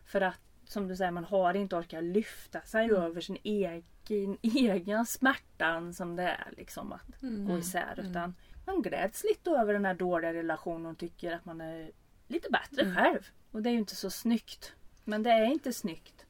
För 0.06 0.22
att 0.22 0.42
som 0.66 0.88
du 0.88 0.96
säger, 0.96 1.12
man 1.12 1.26
har 1.26 1.54
inte 1.54 1.76
orkat 1.76 2.04
lyfta 2.04 2.62
sig 2.62 2.92
över 2.92 3.22
sin 3.22 3.38
egen, 3.44 4.38
egna 4.42 5.06
smärtan 5.06 5.94
som 5.94 6.16
det 6.16 6.24
är 6.24 6.54
liksom 6.58 6.92
att 6.94 7.22
gå 7.22 7.58
isär. 7.58 8.06
Utan 8.10 8.36
man 8.66 8.82
gläds 8.82 9.24
lite 9.24 9.50
över 9.50 9.74
den 9.74 9.86
här 9.86 9.94
dåliga 9.94 10.34
relationen 10.34 10.86
och 10.86 10.98
tycker 10.98 11.32
att 11.32 11.46
man 11.46 11.62
är 11.62 11.92
lite 12.32 12.50
bättre 12.50 12.96
själv. 12.96 13.28
Och 13.52 13.62
det 13.62 13.70
är 13.70 13.72
ju 13.72 13.80
inte 13.80 13.96
så 13.96 14.10
snyggt. 14.10 14.74
Men 15.04 15.24
det 15.24 15.30
är 15.32 15.46
inte 15.46 15.74
snyggt. 15.74 16.26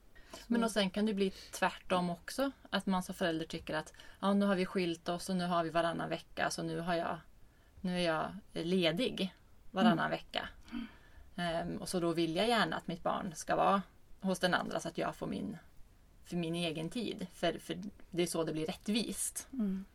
Men 0.48 0.64
och 0.64 0.72
sen 0.72 0.90
kan 0.90 1.06
det 1.06 1.14
bli 1.14 1.34
tvärtom 1.52 2.10
också. 2.10 2.52
Att 2.70 2.86
man 2.86 3.04
som 3.04 3.16
förälder 3.16 3.46
tycker 3.46 3.74
att 3.74 3.94
ja, 4.20 4.34
nu 4.34 4.46
har 4.46 4.56
vi 4.56 4.66
skilt 4.66 5.10
oss 5.10 5.30
och 5.30 5.36
nu 5.36 5.46
har 5.46 5.64
vi 5.64 5.70
varannan 5.70 6.10
vecka 6.10 6.50
så 6.50 6.64
nu, 6.64 6.80
har 6.80 6.96
jag, 6.96 7.18
nu 7.82 8.00
är 8.00 8.06
jag 8.06 8.32
ledig 8.52 9.34
varannan 9.72 10.10
vecka. 10.10 10.50
Ehm, 11.36 11.78
och 11.78 11.90
så 11.90 12.00
då 12.00 12.14
vill 12.14 12.36
jag 12.36 12.48
gärna 12.48 12.76
att 12.76 12.88
mitt 12.88 13.04
barn 13.04 13.36
ska 13.36 13.56
vara 13.56 13.82
hos 14.22 14.40
den 14.40 14.54
andra 14.54 14.80
så 14.80 14.88
att 14.88 14.98
jag 14.98 15.16
får 15.16 15.28
min, 15.28 15.58
för 16.26 16.36
min 16.36 16.56
egen 16.56 16.90
tid. 16.90 17.28
För, 17.34 17.60
för 17.60 17.78
det 18.10 18.24
är 18.24 18.28
så 18.28 18.44
det 18.44 18.54
blir 18.54 18.66
rättvist. 18.66 19.48
Mm. 19.54 19.86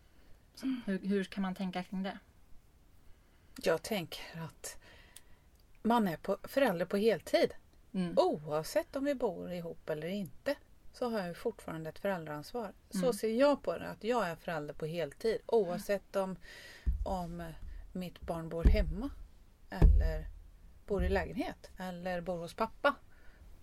Så, 0.55 0.67
hur, 0.87 0.99
hur 0.99 1.25
kan 1.25 1.43
man 1.43 1.55
tänka 1.55 1.83
kring 1.83 2.03
det? 2.03 2.19
Jag 3.63 3.83
tänker 3.83 4.41
att 4.41 4.79
man 5.87 6.09
är 6.09 6.17
på, 6.17 6.37
förälder 6.43 6.87
på 6.87 6.97
heltid. 6.97 7.53
Mm. 7.95 8.15
Oavsett 8.19 8.97
om 8.97 9.05
vi 9.05 9.15
bor 9.15 9.53
ihop 9.53 9.91
eller 9.91 10.09
inte 10.09 10.55
så 10.93 11.11
har 11.11 11.21
jag 11.21 11.37
fortfarande 11.37 11.91
ett 11.91 11.99
föräldraansvar. 11.99 12.73
Så 12.91 12.99
Mm. 12.99 13.13
ser 13.13 13.29
jag 13.29 13.63
på 13.63 13.79
det, 13.79 13.89
att 13.89 14.05
jag 14.05 14.29
är 14.29 14.37
förälder 14.37 14.75
på 14.75 14.87
heltid. 14.87 15.39
Oavsett 15.47 16.17
om, 16.17 16.37
om 17.05 17.43
mitt 17.93 18.21
barn 18.21 18.49
bor 18.49 18.65
hemma 18.65 19.11
eller 19.71 20.27
bor 20.87 21.05
i 21.05 21.09
lägenhet 21.09 21.71
eller 21.79 22.21
bor 22.21 22.39
hos 22.39 22.55
pappa. 22.55 22.95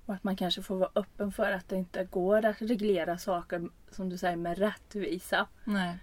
Och 0.05 0.13
att 0.13 0.23
man 0.23 0.35
kanske 0.35 0.61
får 0.61 0.75
vara 0.75 0.91
öppen 0.95 1.31
för 1.31 1.51
att 1.51 1.69
det 1.69 1.75
inte 1.75 2.03
går 2.05 2.45
att 2.45 2.61
reglera 2.61 3.17
saker 3.17 3.69
som 3.91 4.09
du 4.09 4.17
säger 4.17 4.35
med 4.37 4.57
rättvisa. 4.57 5.47
Nej. 5.63 5.97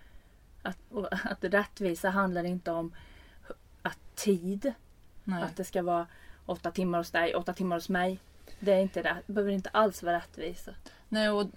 Att, 0.63 0.79
att 1.11 1.45
rättvisa 1.45 2.11
handlar 2.11 2.45
inte 2.45 2.71
om 2.71 2.95
att 3.83 3.99
tid. 4.15 4.73
Nej. 5.31 5.43
Att 5.43 5.57
det 5.57 5.65
ska 5.65 5.83
vara 5.83 6.07
åtta 6.47 6.71
timmar 6.71 6.99
hos 6.99 7.11
dig, 7.11 7.35
åtta 7.35 7.53
timmar 7.53 7.77
hos 7.77 7.89
mig. 7.89 8.19
Det 8.61 8.73
är 8.73 8.81
inte 8.81 9.03
rätt, 9.03 9.27
behöver 9.27 9.53
inte 9.53 9.69
alls 9.69 10.03
vara 10.03 10.17
rättvisa. 10.17 10.71
Nej, 11.09 11.31
och 11.31 11.51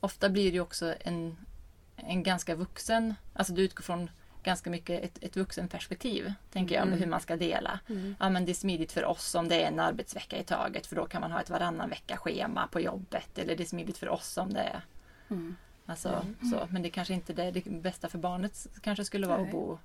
ofta 0.00 0.28
blir 0.28 0.52
det 0.52 0.60
också 0.60 0.94
en, 1.00 1.36
en 1.96 2.22
ganska 2.22 2.54
vuxen... 2.54 3.14
Alltså 3.32 3.52
du 3.52 3.62
utgår 3.62 3.82
från 3.82 4.10
ganska 4.42 4.70
mycket 4.70 5.04
ett, 5.04 5.18
ett 5.24 5.36
vuxenperspektiv, 5.36 6.32
tänker 6.52 6.74
jag, 6.74 6.86
Mm. 6.86 6.98
hur 6.98 7.06
man 7.06 7.20
ska 7.20 7.36
dela. 7.36 7.80
Ja, 8.18 8.28
men 8.30 8.44
det 8.44 8.52
är 8.52 8.54
smidigt 8.54 8.92
för 8.92 9.04
oss 9.04 9.34
om 9.34 9.48
det 9.48 9.62
är 9.62 9.68
en 9.68 9.80
arbetsvecka 9.80 10.38
i 10.38 10.44
taget, 10.44 10.86
för 10.86 10.96
då 10.96 11.06
kan 11.06 11.20
man 11.20 11.32
ha 11.32 11.40
ett 11.40 11.50
varannan 11.50 11.90
vecka-schema 11.90 12.66
på 12.66 12.80
jobbet. 12.80 13.38
Eller 13.38 13.56
det 13.56 13.62
är 13.62 13.66
smidigt 13.66 13.98
för 13.98 14.08
oss 14.08 14.36
om 14.36 14.52
det 14.52 14.60
är... 14.60 14.80
Mm. 15.30 15.56
Alltså, 15.86 16.26
så. 16.52 16.66
Men 16.70 16.82
det 16.82 16.90
kanske 16.90 17.14
inte 17.14 17.42
är 17.42 17.52
det 17.52 17.64
bästa 17.64 18.08
för 18.08 18.18
barnet 18.18 18.66
kanske 18.80 19.04
skulle 19.04 19.26
vara 19.26 19.38
Nej. 19.38 19.46
att 19.46 19.52
bo 19.52 19.78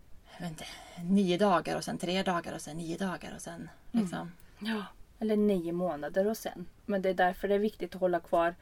inte, 0.47 0.65
nio 1.03 1.37
dagar 1.37 1.75
och 1.77 1.83
sen 1.83 1.97
tre 1.97 2.23
dagar 2.23 2.53
och 2.53 2.61
sen 2.61 2.77
nio 2.77 2.97
dagar 2.97 3.31
och 3.35 3.41
sen 3.41 3.69
liksom. 3.91 4.31
Ja. 4.59 4.85
Eller 5.19 5.37
nio 5.37 5.71
månader 5.71 6.27
och 6.27 6.37
sen. 6.37 6.65
Men 6.85 7.01
det 7.01 7.09
är 7.09 7.13
därför 7.13 7.47
det 7.47 7.55
är 7.55 7.59
viktigt 7.59 7.95
att 7.95 8.01
hålla 8.01 8.19
kvar 8.19 8.55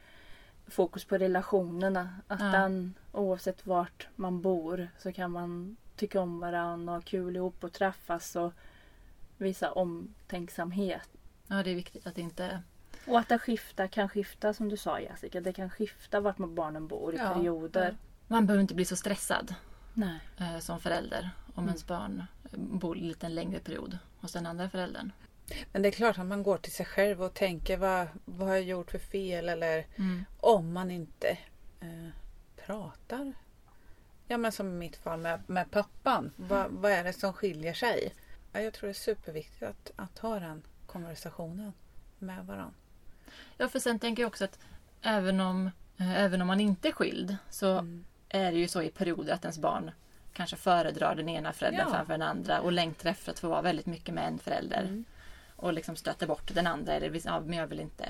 fokus 0.66 1.04
på 1.04 1.18
relationerna. 1.18 2.08
Att 2.26 2.40
Ja. 2.40 2.46
den, 2.46 2.94
oavsett 3.12 3.66
vart 3.66 4.08
man 4.16 4.40
bor, 4.40 4.88
så 4.98 5.12
kan 5.12 5.30
man 5.30 5.76
tycka 5.96 6.20
om 6.20 6.40
varandra 6.40 6.92
och 6.92 6.98
ha 6.98 7.02
kul 7.02 7.36
ihop 7.36 7.64
och 7.64 7.72
träffas 7.72 8.36
och 8.36 8.52
visa 9.36 9.72
omtänksamhet. 9.72 11.08
Ja, 11.46 11.62
det 11.62 11.70
är 11.70 11.74
viktigt 11.74 12.06
att 12.06 12.14
det 12.14 12.20
inte... 12.22 12.62
Och 13.06 13.18
att 13.18 13.28
det 13.28 13.38
skiftar, 13.38 13.86
kan 13.86 14.08
skifta 14.08 14.54
som 14.54 14.68
du 14.68 14.76
sa 14.76 15.00
Jessica. 15.00 15.40
Det 15.40 15.52
kan 15.52 15.70
skifta 15.70 16.20
vart 16.20 16.36
barnen 16.36 16.86
bor 16.86 17.14
i 17.14 17.18
Ja, 17.18 17.34
perioder. 17.34 17.96
Man 18.26 18.46
behöver 18.46 18.60
inte 18.62 18.74
bli 18.74 18.84
så 18.84 18.96
stressad 18.96 19.54
Nej. 19.94 20.20
eh, 20.38 20.58
som 20.58 20.80
förälder 20.80 21.30
om 21.54 21.66
ens 21.66 21.86
barn 21.86 22.24
bor 22.52 22.96
en 22.96 23.08
lite 23.08 23.28
längre 23.28 23.60
period 23.60 23.98
hos 24.20 24.32
den 24.32 24.46
andra 24.46 24.70
föräldern. 24.70 25.12
Men 25.72 25.82
det 25.82 25.88
är 25.88 25.92
klart 25.92 26.18
att 26.18 26.26
man 26.26 26.42
går 26.42 26.58
till 26.58 26.72
sig 26.72 26.86
själv 26.86 27.22
och 27.22 27.34
tänker 27.34 27.76
vad, 27.76 28.06
vad 28.24 28.48
har 28.48 28.54
jag 28.54 28.64
gjort 28.64 28.90
för 28.90 28.98
fel 28.98 29.48
eller 29.48 29.86
Mm. 29.96 30.24
om 30.40 30.72
man 30.72 30.90
inte 30.90 31.28
eh, 31.80 32.08
pratar. 32.66 33.32
Ja 34.26 34.36
men 34.36 34.52
som 34.52 34.66
i 34.68 34.70
mitt 34.78 34.96
fall 34.96 35.20
med, 35.20 35.40
med 35.46 35.70
pappan. 35.70 36.32
Vad, 36.36 36.70
vad 36.70 36.92
är 36.92 37.04
det 37.04 37.12
som 37.12 37.32
skiljer 37.32 37.74
sig? 37.74 38.14
Ja, 38.52 38.60
jag 38.60 38.72
tror 38.74 38.86
det 38.88 38.92
är 38.92 38.94
superviktigt 38.94 39.62
att, 39.62 39.90
att 39.96 40.18
ha 40.18 40.40
den 40.40 40.62
konversationen 40.86 41.72
med 42.18 42.46
varandra. 42.46 42.74
Ja, 43.56 43.68
för 43.68 43.78
sen 43.78 43.98
tänker 43.98 44.22
jag 44.22 44.28
också 44.28 44.44
att 44.44 44.58
även 45.02 45.40
om, 45.40 45.70
eh, 45.98 46.20
även 46.20 46.40
om 46.40 46.46
man 46.46 46.60
inte 46.60 46.88
är 46.88 46.92
skild 46.92 47.36
så 47.50 47.78
Mm. 47.78 48.04
är 48.28 48.52
det 48.52 48.58
ju 48.58 48.68
så 48.68 48.82
i 48.82 48.90
perioder 48.90 49.34
att 49.34 49.44
ens 49.44 49.58
barn 49.58 49.90
kanske 50.40 50.56
föredrar 50.56 51.14
den 51.14 51.28
ena 51.28 51.52
föräldern 51.52 51.86
Ja. 51.88 51.94
framför 51.94 52.12
den 52.12 52.22
andra 52.22 52.60
och 52.60 52.72
längtar 52.72 53.10
efter 53.10 53.32
att 53.32 53.38
få 53.38 53.48
vara 53.48 53.62
väldigt 53.62 53.86
mycket 53.86 54.14
med 54.14 54.26
en 54.28 54.38
förälder. 54.38 54.82
Mm. 54.82 55.04
Och 55.56 55.72
liksom 55.72 55.96
stöter 55.96 56.26
bort 56.26 56.54
den 56.54 56.66
andra. 56.66 56.92
Eller 56.92 57.20
ja, 57.24 57.40
men 57.40 57.58
jag 57.58 57.66
vill 57.66 57.80
inte 57.80 58.04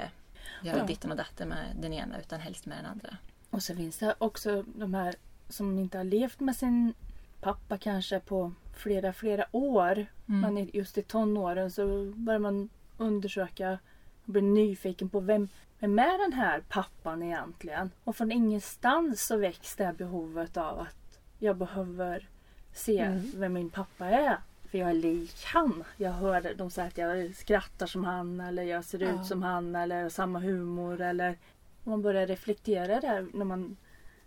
göra 0.63 0.79
Ja. 0.79 0.85
ditten 0.87 1.11
och 1.11 1.17
datten 1.17 1.49
med 1.49 1.77
den 1.81 1.93
ena 1.93 2.19
utan 2.21 2.41
helst 2.41 2.67
med 2.67 2.79
den 2.79 2.87
andra. 2.87 3.17
Och 3.51 3.63
så 3.63 3.77
finns 3.77 3.99
det 3.99 4.15
också 4.19 4.63
de 4.63 4.95
här 4.95 5.15
som 5.49 5.79
inte 5.79 5.99
har 5.99 6.05
levt 6.05 6.41
med 6.41 6.57
sin 6.57 6.95
pappa 7.41 7.79
kanske 7.79 8.21
på 8.21 8.53
flera, 8.77 9.13
flera 9.13 9.45
år. 9.53 10.07
Mm. 10.29 10.41
Men 10.41 10.59
i- 10.59 10.71
just 10.73 10.99
i 10.99 11.03
tonåren 11.03 11.71
så 11.71 12.13
börjar 12.17 12.39
man 12.41 12.69
undersöka 12.99 13.79
och 14.25 14.33
bli 14.33 14.41
nyfiken 14.43 15.09
på 15.09 15.21
vem, 15.21 15.49
vem 15.79 15.99
är 15.99 16.19
den 16.31 16.33
här 16.33 16.63
pappan 16.69 17.23
egentligen? 17.23 17.91
Och 18.05 18.17
från 18.17 18.33
ingenstans 18.33 19.27
så 19.27 19.37
väcks 19.37 19.77
det 19.77 19.85
här 19.85 19.93
behovet 19.93 20.57
av 20.57 20.79
att 20.81 20.97
jag 21.41 21.57
behöver 21.57 22.29
se 22.73 22.99
Mm. 22.99 23.31
vem 23.35 23.53
min 23.53 23.71
pappa 23.71 24.07
är. 24.07 24.37
För 24.71 24.79
jag 24.79 24.91
är 24.91 24.95
lik 24.95 25.45
han. 25.45 25.85
Jag 25.97 26.13
hör 26.13 26.55
de 26.57 26.71
säger 26.71 26.89
att 26.89 26.99
jag 26.99 27.35
skrattar 27.35 27.87
som 27.87 28.05
han 28.05 28.41
eller 28.41 28.63
jag 28.63 28.85
ser 28.85 28.99
Ja. 29.01 29.09
ut 29.21 29.27
som 29.27 29.43
han 29.43 29.77
eller 29.77 30.09
samma 30.09 30.39
humor 30.39 31.01
eller 31.01 31.39
man 31.85 32.03
börjar 32.03 32.27
reflektera 32.27 33.01
där 33.01 33.27
när 33.35 33.45
man 33.45 33.77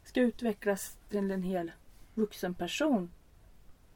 ska 0.03 0.21
utvecklas 0.21 0.97
till 1.09 1.31
en 1.31 1.43
hel 1.43 1.71
vuxen 2.13 2.53
person. 2.53 3.09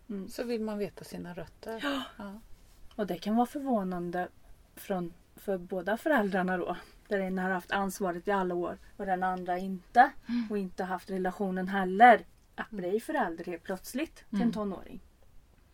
Mm. 0.10 0.28
Så 0.30 0.44
vill 0.44 0.62
man 0.62 0.78
veta 0.78 1.04
sina 1.04 1.34
rötter. 1.34 1.80
Ja. 1.84 2.04
Ja. 2.18 2.34
Och 2.96 3.08
det 3.08 3.18
kan 3.18 3.36
vara 3.36 3.46
förvånande 3.46 4.28
från, 4.76 5.14
för 5.36 5.58
båda 5.58 5.98
föräldrarna 5.98 6.58
då. 6.58 6.76
Där 7.08 7.20
den 7.20 7.40
har 7.40 7.50
haft 7.50 7.72
ansvaret 7.72 8.28
i 8.28 8.32
alla 8.32 8.56
år 8.56 8.78
och 8.98 9.06
den 9.06 9.24
andra 9.24 9.58
inte. 9.58 10.12
Och 10.50 10.58
inte 10.58 10.84
haft 10.84 11.10
relationen 11.10 11.68
heller. 11.68 12.22
Att 12.58 12.70
bli 12.70 13.00
förälder 13.00 13.46
helt 13.46 13.64
plötsligt 13.64 14.16
till 14.16 14.26
en 14.32 14.42
Mm. 14.42 14.54
tonåring. 14.54 15.00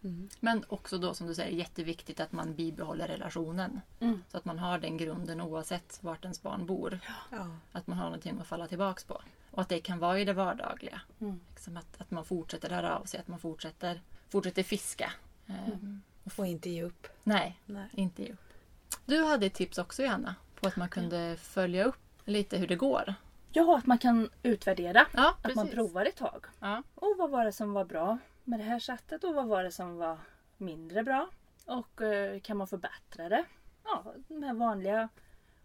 Mm. 0.04 0.30
Men 0.40 0.64
också 0.68 0.98
då 0.98 1.14
som 1.14 1.28
du 1.28 1.36
säger 1.36 1.58
jätteviktigt 1.58 2.20
att 2.20 2.32
man 2.32 2.56
bibehåller 2.56 3.08
relationen. 3.08 3.82
Mm. 4.00 4.24
Så 4.28 4.38
att 4.38 4.46
man 4.46 4.60
har 4.60 4.78
den 4.80 4.98
grunden 4.98 5.42
oavsett 5.42 6.00
vart 6.02 6.24
ens 6.24 6.42
barn 6.42 6.66
bor. 6.66 7.00
Ja. 7.32 7.48
Att 7.72 7.88
man 7.88 7.98
har 7.98 8.06
någonting 8.06 8.40
att 8.40 8.48
falla 8.48 8.68
tillbaks 8.68 9.04
på. 9.04 9.22
Och 9.52 9.62
att 9.62 9.70
det 9.70 9.80
kan 9.80 10.00
vara 10.00 10.20
i 10.20 10.26
det 10.26 10.34
vardagliga. 10.34 11.02
Mm. 11.22 11.40
Liksom 11.50 11.78
att, 11.78 12.02
att 12.02 12.12
man 12.12 12.26
fortsätter 12.26 12.70
höra 12.70 12.98
av 12.98 13.04
sig, 13.06 13.20
att 13.20 13.28
man 13.28 13.40
fortsätter, 13.40 14.02
fortsätter 14.30 14.64
fiska. 14.64 15.12
Ehm, 15.48 16.02
Och 16.38 16.48
inte 16.48 16.70
ge 16.70 16.84
upp. 16.84 17.08
Nej, 17.24 17.60
Nej. 17.66 17.90
inte 17.92 18.24
ge 18.24 18.34
upp. 18.34 18.54
Du 19.06 19.24
hade 19.24 19.46
ett 19.46 19.54
tips 19.54 19.78
också 19.78 20.04
Johanna 20.04 20.36
på 20.56 20.68
att 20.68 20.76
man 20.76 20.90
kunde 20.90 21.38
följa 21.38 21.84
upp 21.84 22.00
lite 22.26 22.58
hur 22.58 22.68
det 22.68 22.76
går. 22.76 23.14
Ja, 23.56 23.78
att 23.78 23.86
man 23.86 23.98
kan 23.98 24.30
utvärdera. 24.44 25.06
Ja, 25.14 25.30
Att 25.30 25.42
precis. 25.42 25.56
man 25.56 25.68
provar 25.68 26.06
ett 26.06 26.16
tag. 26.16 26.46
Ja. 26.60 26.84
Och 26.96 27.16
vad 27.18 27.30
var 27.30 27.46
det 27.46 27.52
som 27.52 27.74
var 27.74 27.86
bra 27.86 28.18
med 28.44 28.60
det 28.60 28.64
här 28.64 28.80
sättet 28.80 29.24
och 29.24 29.36
vad 29.36 29.46
var 29.48 29.64
det 29.64 29.72
som 29.72 29.98
var 29.98 30.18
mindre 30.58 31.04
bra? 31.04 31.30
Och 31.66 32.02
eh, 32.02 32.40
kan 32.40 32.58
man 32.58 32.68
förbättra 32.68 33.30
det? 33.30 33.46
Ja, 33.84 34.14
de 34.28 34.44
här 34.44 34.54
vanliga 34.54 35.10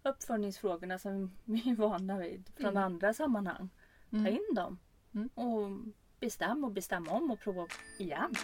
uppföljningsfrågorna 0.02 0.98
som 0.98 1.32
vi 1.44 1.70
är 1.70 1.74
vana 1.76 2.18
vid 2.18 2.50
från 2.56 2.70
Mm. 2.70 2.82
andra 2.82 3.14
sammanhang. 3.14 3.68
Ta 4.10 4.16
Mm. 4.16 4.32
in 4.34 4.54
dem. 4.54 4.78
Mm. 5.14 5.28
Och 5.34 5.70
bestäm 6.20 6.64
och 6.64 6.70
bestäm 6.72 7.08
om 7.08 7.30
och 7.30 7.40
prova 7.40 7.66
igen. 7.98 8.34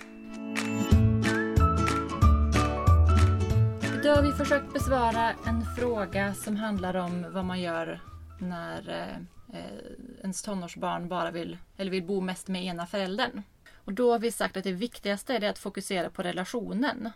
Idag 3.95 4.17
har 4.17 4.23
vi 4.23 4.33
försökt 4.33 4.73
besvara 4.73 5.31
en 5.47 5.65
fråga 5.79 6.35
som 6.35 6.57
handlar 6.57 6.97
om 6.97 7.27
vad 7.33 7.45
man 7.45 7.61
gör 7.61 8.01
när 8.41 9.09
eh, 9.55 10.23
ens 10.23 10.43
tonårsbarn 10.43 11.09
bara 11.09 11.31
vill, 11.31 11.59
eller 11.77 11.91
vill 11.91 12.03
bo 12.03 12.21
mest 12.21 12.49
med 12.49 12.65
ena 12.65 12.87
föräldern. 12.87 13.43
Och 13.75 13.93
då 13.93 14.13
har 14.13 14.19
vi 14.19 14.33
sagt 14.33 14.57
att 14.57 14.65
det 14.65 14.73
viktigaste 14.73 15.37
är 15.37 15.51
att 15.51 15.59
fokusera 15.59 16.11
på 16.11 16.23
relationen. 16.23 17.11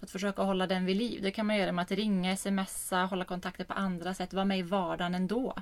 Att 0.00 0.10
försöka 0.10 0.42
hålla 0.42 0.66
den 0.66 0.84
vid 0.84 0.96
liv. 0.96 1.22
Det 1.22 1.30
kan 1.30 1.46
man 1.46 1.56
göra 1.56 1.72
med 1.72 1.82
att 1.82 1.90
ringa, 1.90 2.36
smsa, 2.36 2.96
hålla 2.96 3.24
kontakter 3.24 3.64
på 3.64 3.72
andra 3.72 4.14
sätt, 4.14 4.32
vara 4.32 4.44
med 4.44 4.58
i 4.58 4.62
vardagen 4.62 5.14
ändå. 5.14 5.54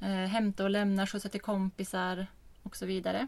Eh, 0.00 0.08
hämta 0.08 0.64
och 0.64 0.70
lämna, 0.70 1.06
skjutsa 1.06 1.28
till 1.28 1.40
kompisar 1.40 2.26
och 2.62 2.76
så 2.76 2.86
vidare. 2.86 3.26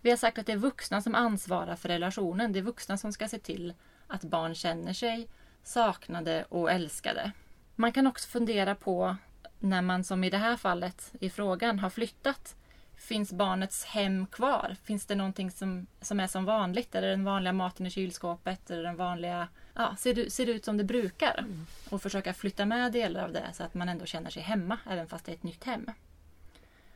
Vi 0.00 0.10
har 0.10 0.16
sagt 0.16 0.38
att 0.38 0.46
det 0.46 0.52
är 0.52 0.56
vuxna 0.56 1.02
som 1.02 1.14
ansvarar 1.14 1.76
för 1.76 1.88
relationen. 1.88 2.52
Det 2.52 2.58
är 2.58 2.62
vuxna 2.62 2.96
som 2.96 3.12
ska 3.12 3.28
se 3.28 3.38
till 3.38 3.74
att 4.06 4.24
barn 4.24 4.54
känner 4.54 4.92
sig 4.92 5.28
saknade 5.62 6.44
och 6.48 6.70
älskade. 6.70 7.32
Man 7.76 7.92
kan 7.92 8.06
också 8.06 8.28
fundera 8.28 8.74
på 8.74 9.16
när 9.64 9.82
man 9.82 10.04
som 10.04 10.24
i 10.24 10.30
det 10.30 10.38
här 10.38 10.56
fallet 10.56 11.12
i 11.20 11.30
frågan 11.30 11.78
har 11.78 11.90
flyttat. 11.90 12.56
Finns 12.96 13.32
barnets 13.32 13.84
hem 13.84 14.26
kvar? 14.26 14.76
Finns 14.84 15.06
det 15.06 15.14
någonting 15.14 15.50
som, 15.50 15.86
som 16.00 16.20
är 16.20 16.26
som 16.26 16.44
vanligt? 16.44 16.94
Är 16.94 17.02
det 17.02 17.10
den 17.10 17.24
vanliga 17.24 17.52
maten 17.52 17.86
i 17.86 17.90
kylskåpet? 17.90 18.70
Är 18.70 18.76
det 18.76 18.82
den 18.82 18.96
vanliga... 18.96 19.48
Ja, 19.74 19.96
ser, 19.98 20.14
det, 20.14 20.30
ser 20.30 20.46
det 20.46 20.52
ut 20.52 20.64
som 20.64 20.76
det 20.76 20.84
brukar? 20.84 21.44
Och 21.90 22.02
försöka 22.02 22.34
flytta 22.34 22.66
med 22.66 22.92
delar 22.92 23.24
av 23.24 23.32
det 23.32 23.44
så 23.52 23.62
att 23.62 23.74
man 23.74 23.88
ändå 23.88 24.06
känner 24.06 24.30
sig 24.30 24.42
hemma 24.42 24.78
även 24.90 25.08
fast 25.08 25.24
det 25.24 25.32
är 25.32 25.36
ett 25.36 25.42
nytt 25.42 25.64
hem. 25.64 25.90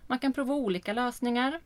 Man 0.07 0.19
kan 0.19 0.33
prova 0.33 0.55
olika 0.55 0.93
lösningar. 0.93 1.61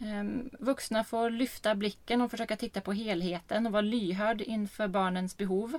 Ehm, 0.00 0.50
Vuxna 0.58 1.04
får 1.04 1.30
lyfta 1.30 1.74
blicken 1.74 2.20
och 2.20 2.30
försöka 2.30 2.56
titta 2.56 2.80
på 2.80 2.92
helheten 2.92 3.66
och 3.66 3.72
vara 3.72 3.82
lyhörd 3.82 4.40
inför 4.40 4.88
barnens 4.88 5.36
behov. 5.36 5.78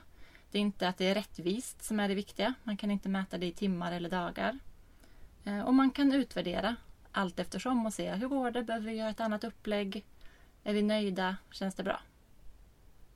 Det 0.51 0.57
är 0.57 0.61
inte 0.61 0.87
att 0.87 0.97
det 0.97 1.05
är 1.05 1.15
rättvist 1.15 1.83
som 1.83 1.99
är 1.99 2.07
det 2.07 2.15
viktiga. 2.15 2.53
Man 2.63 2.77
kan 2.77 2.91
inte 2.91 3.09
mäta 3.09 3.37
det 3.37 3.45
i 3.45 3.51
timmar 3.51 3.91
eller 3.91 4.09
dagar. 4.09 4.59
Eh, 5.45 5.61
Och 5.61 5.73
man 5.73 5.91
kan 5.91 6.11
utvärdera 6.13 6.75
allt 7.11 7.39
eftersom 7.39 7.85
och 7.85 7.93
se 7.93 8.11
hur 8.11 8.27
går 8.27 8.51
det? 8.51 8.63
Behöver 8.63 8.85
vi 8.85 8.93
göra 8.97 9.09
ett 9.09 9.19
annat 9.19 9.43
upplägg? 9.43 10.05
Är 10.63 10.73
vi 10.73 10.81
nöjda? 10.81 11.37
Känns 11.51 11.75
det 11.75 11.83
bra? 11.83 11.99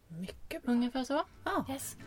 Mycket 0.07 0.63
bra. 0.63 0.73
Ungefär 0.73 1.03
så. 1.03 1.23
Ja, 1.43 1.65
Yes. 1.69 1.97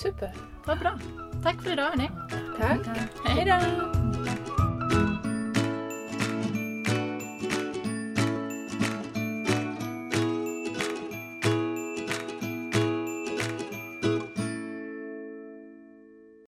super. 0.00 0.34
Vad 0.66 0.78
bra. 0.78 0.98
Tack 1.42 1.62
för 1.62 1.72
idag 1.72 1.84
hörni. 1.90 2.10
Tack. 2.58 2.86
Hej 2.86 3.08
Hej 3.24 3.44
då. 3.44 4.47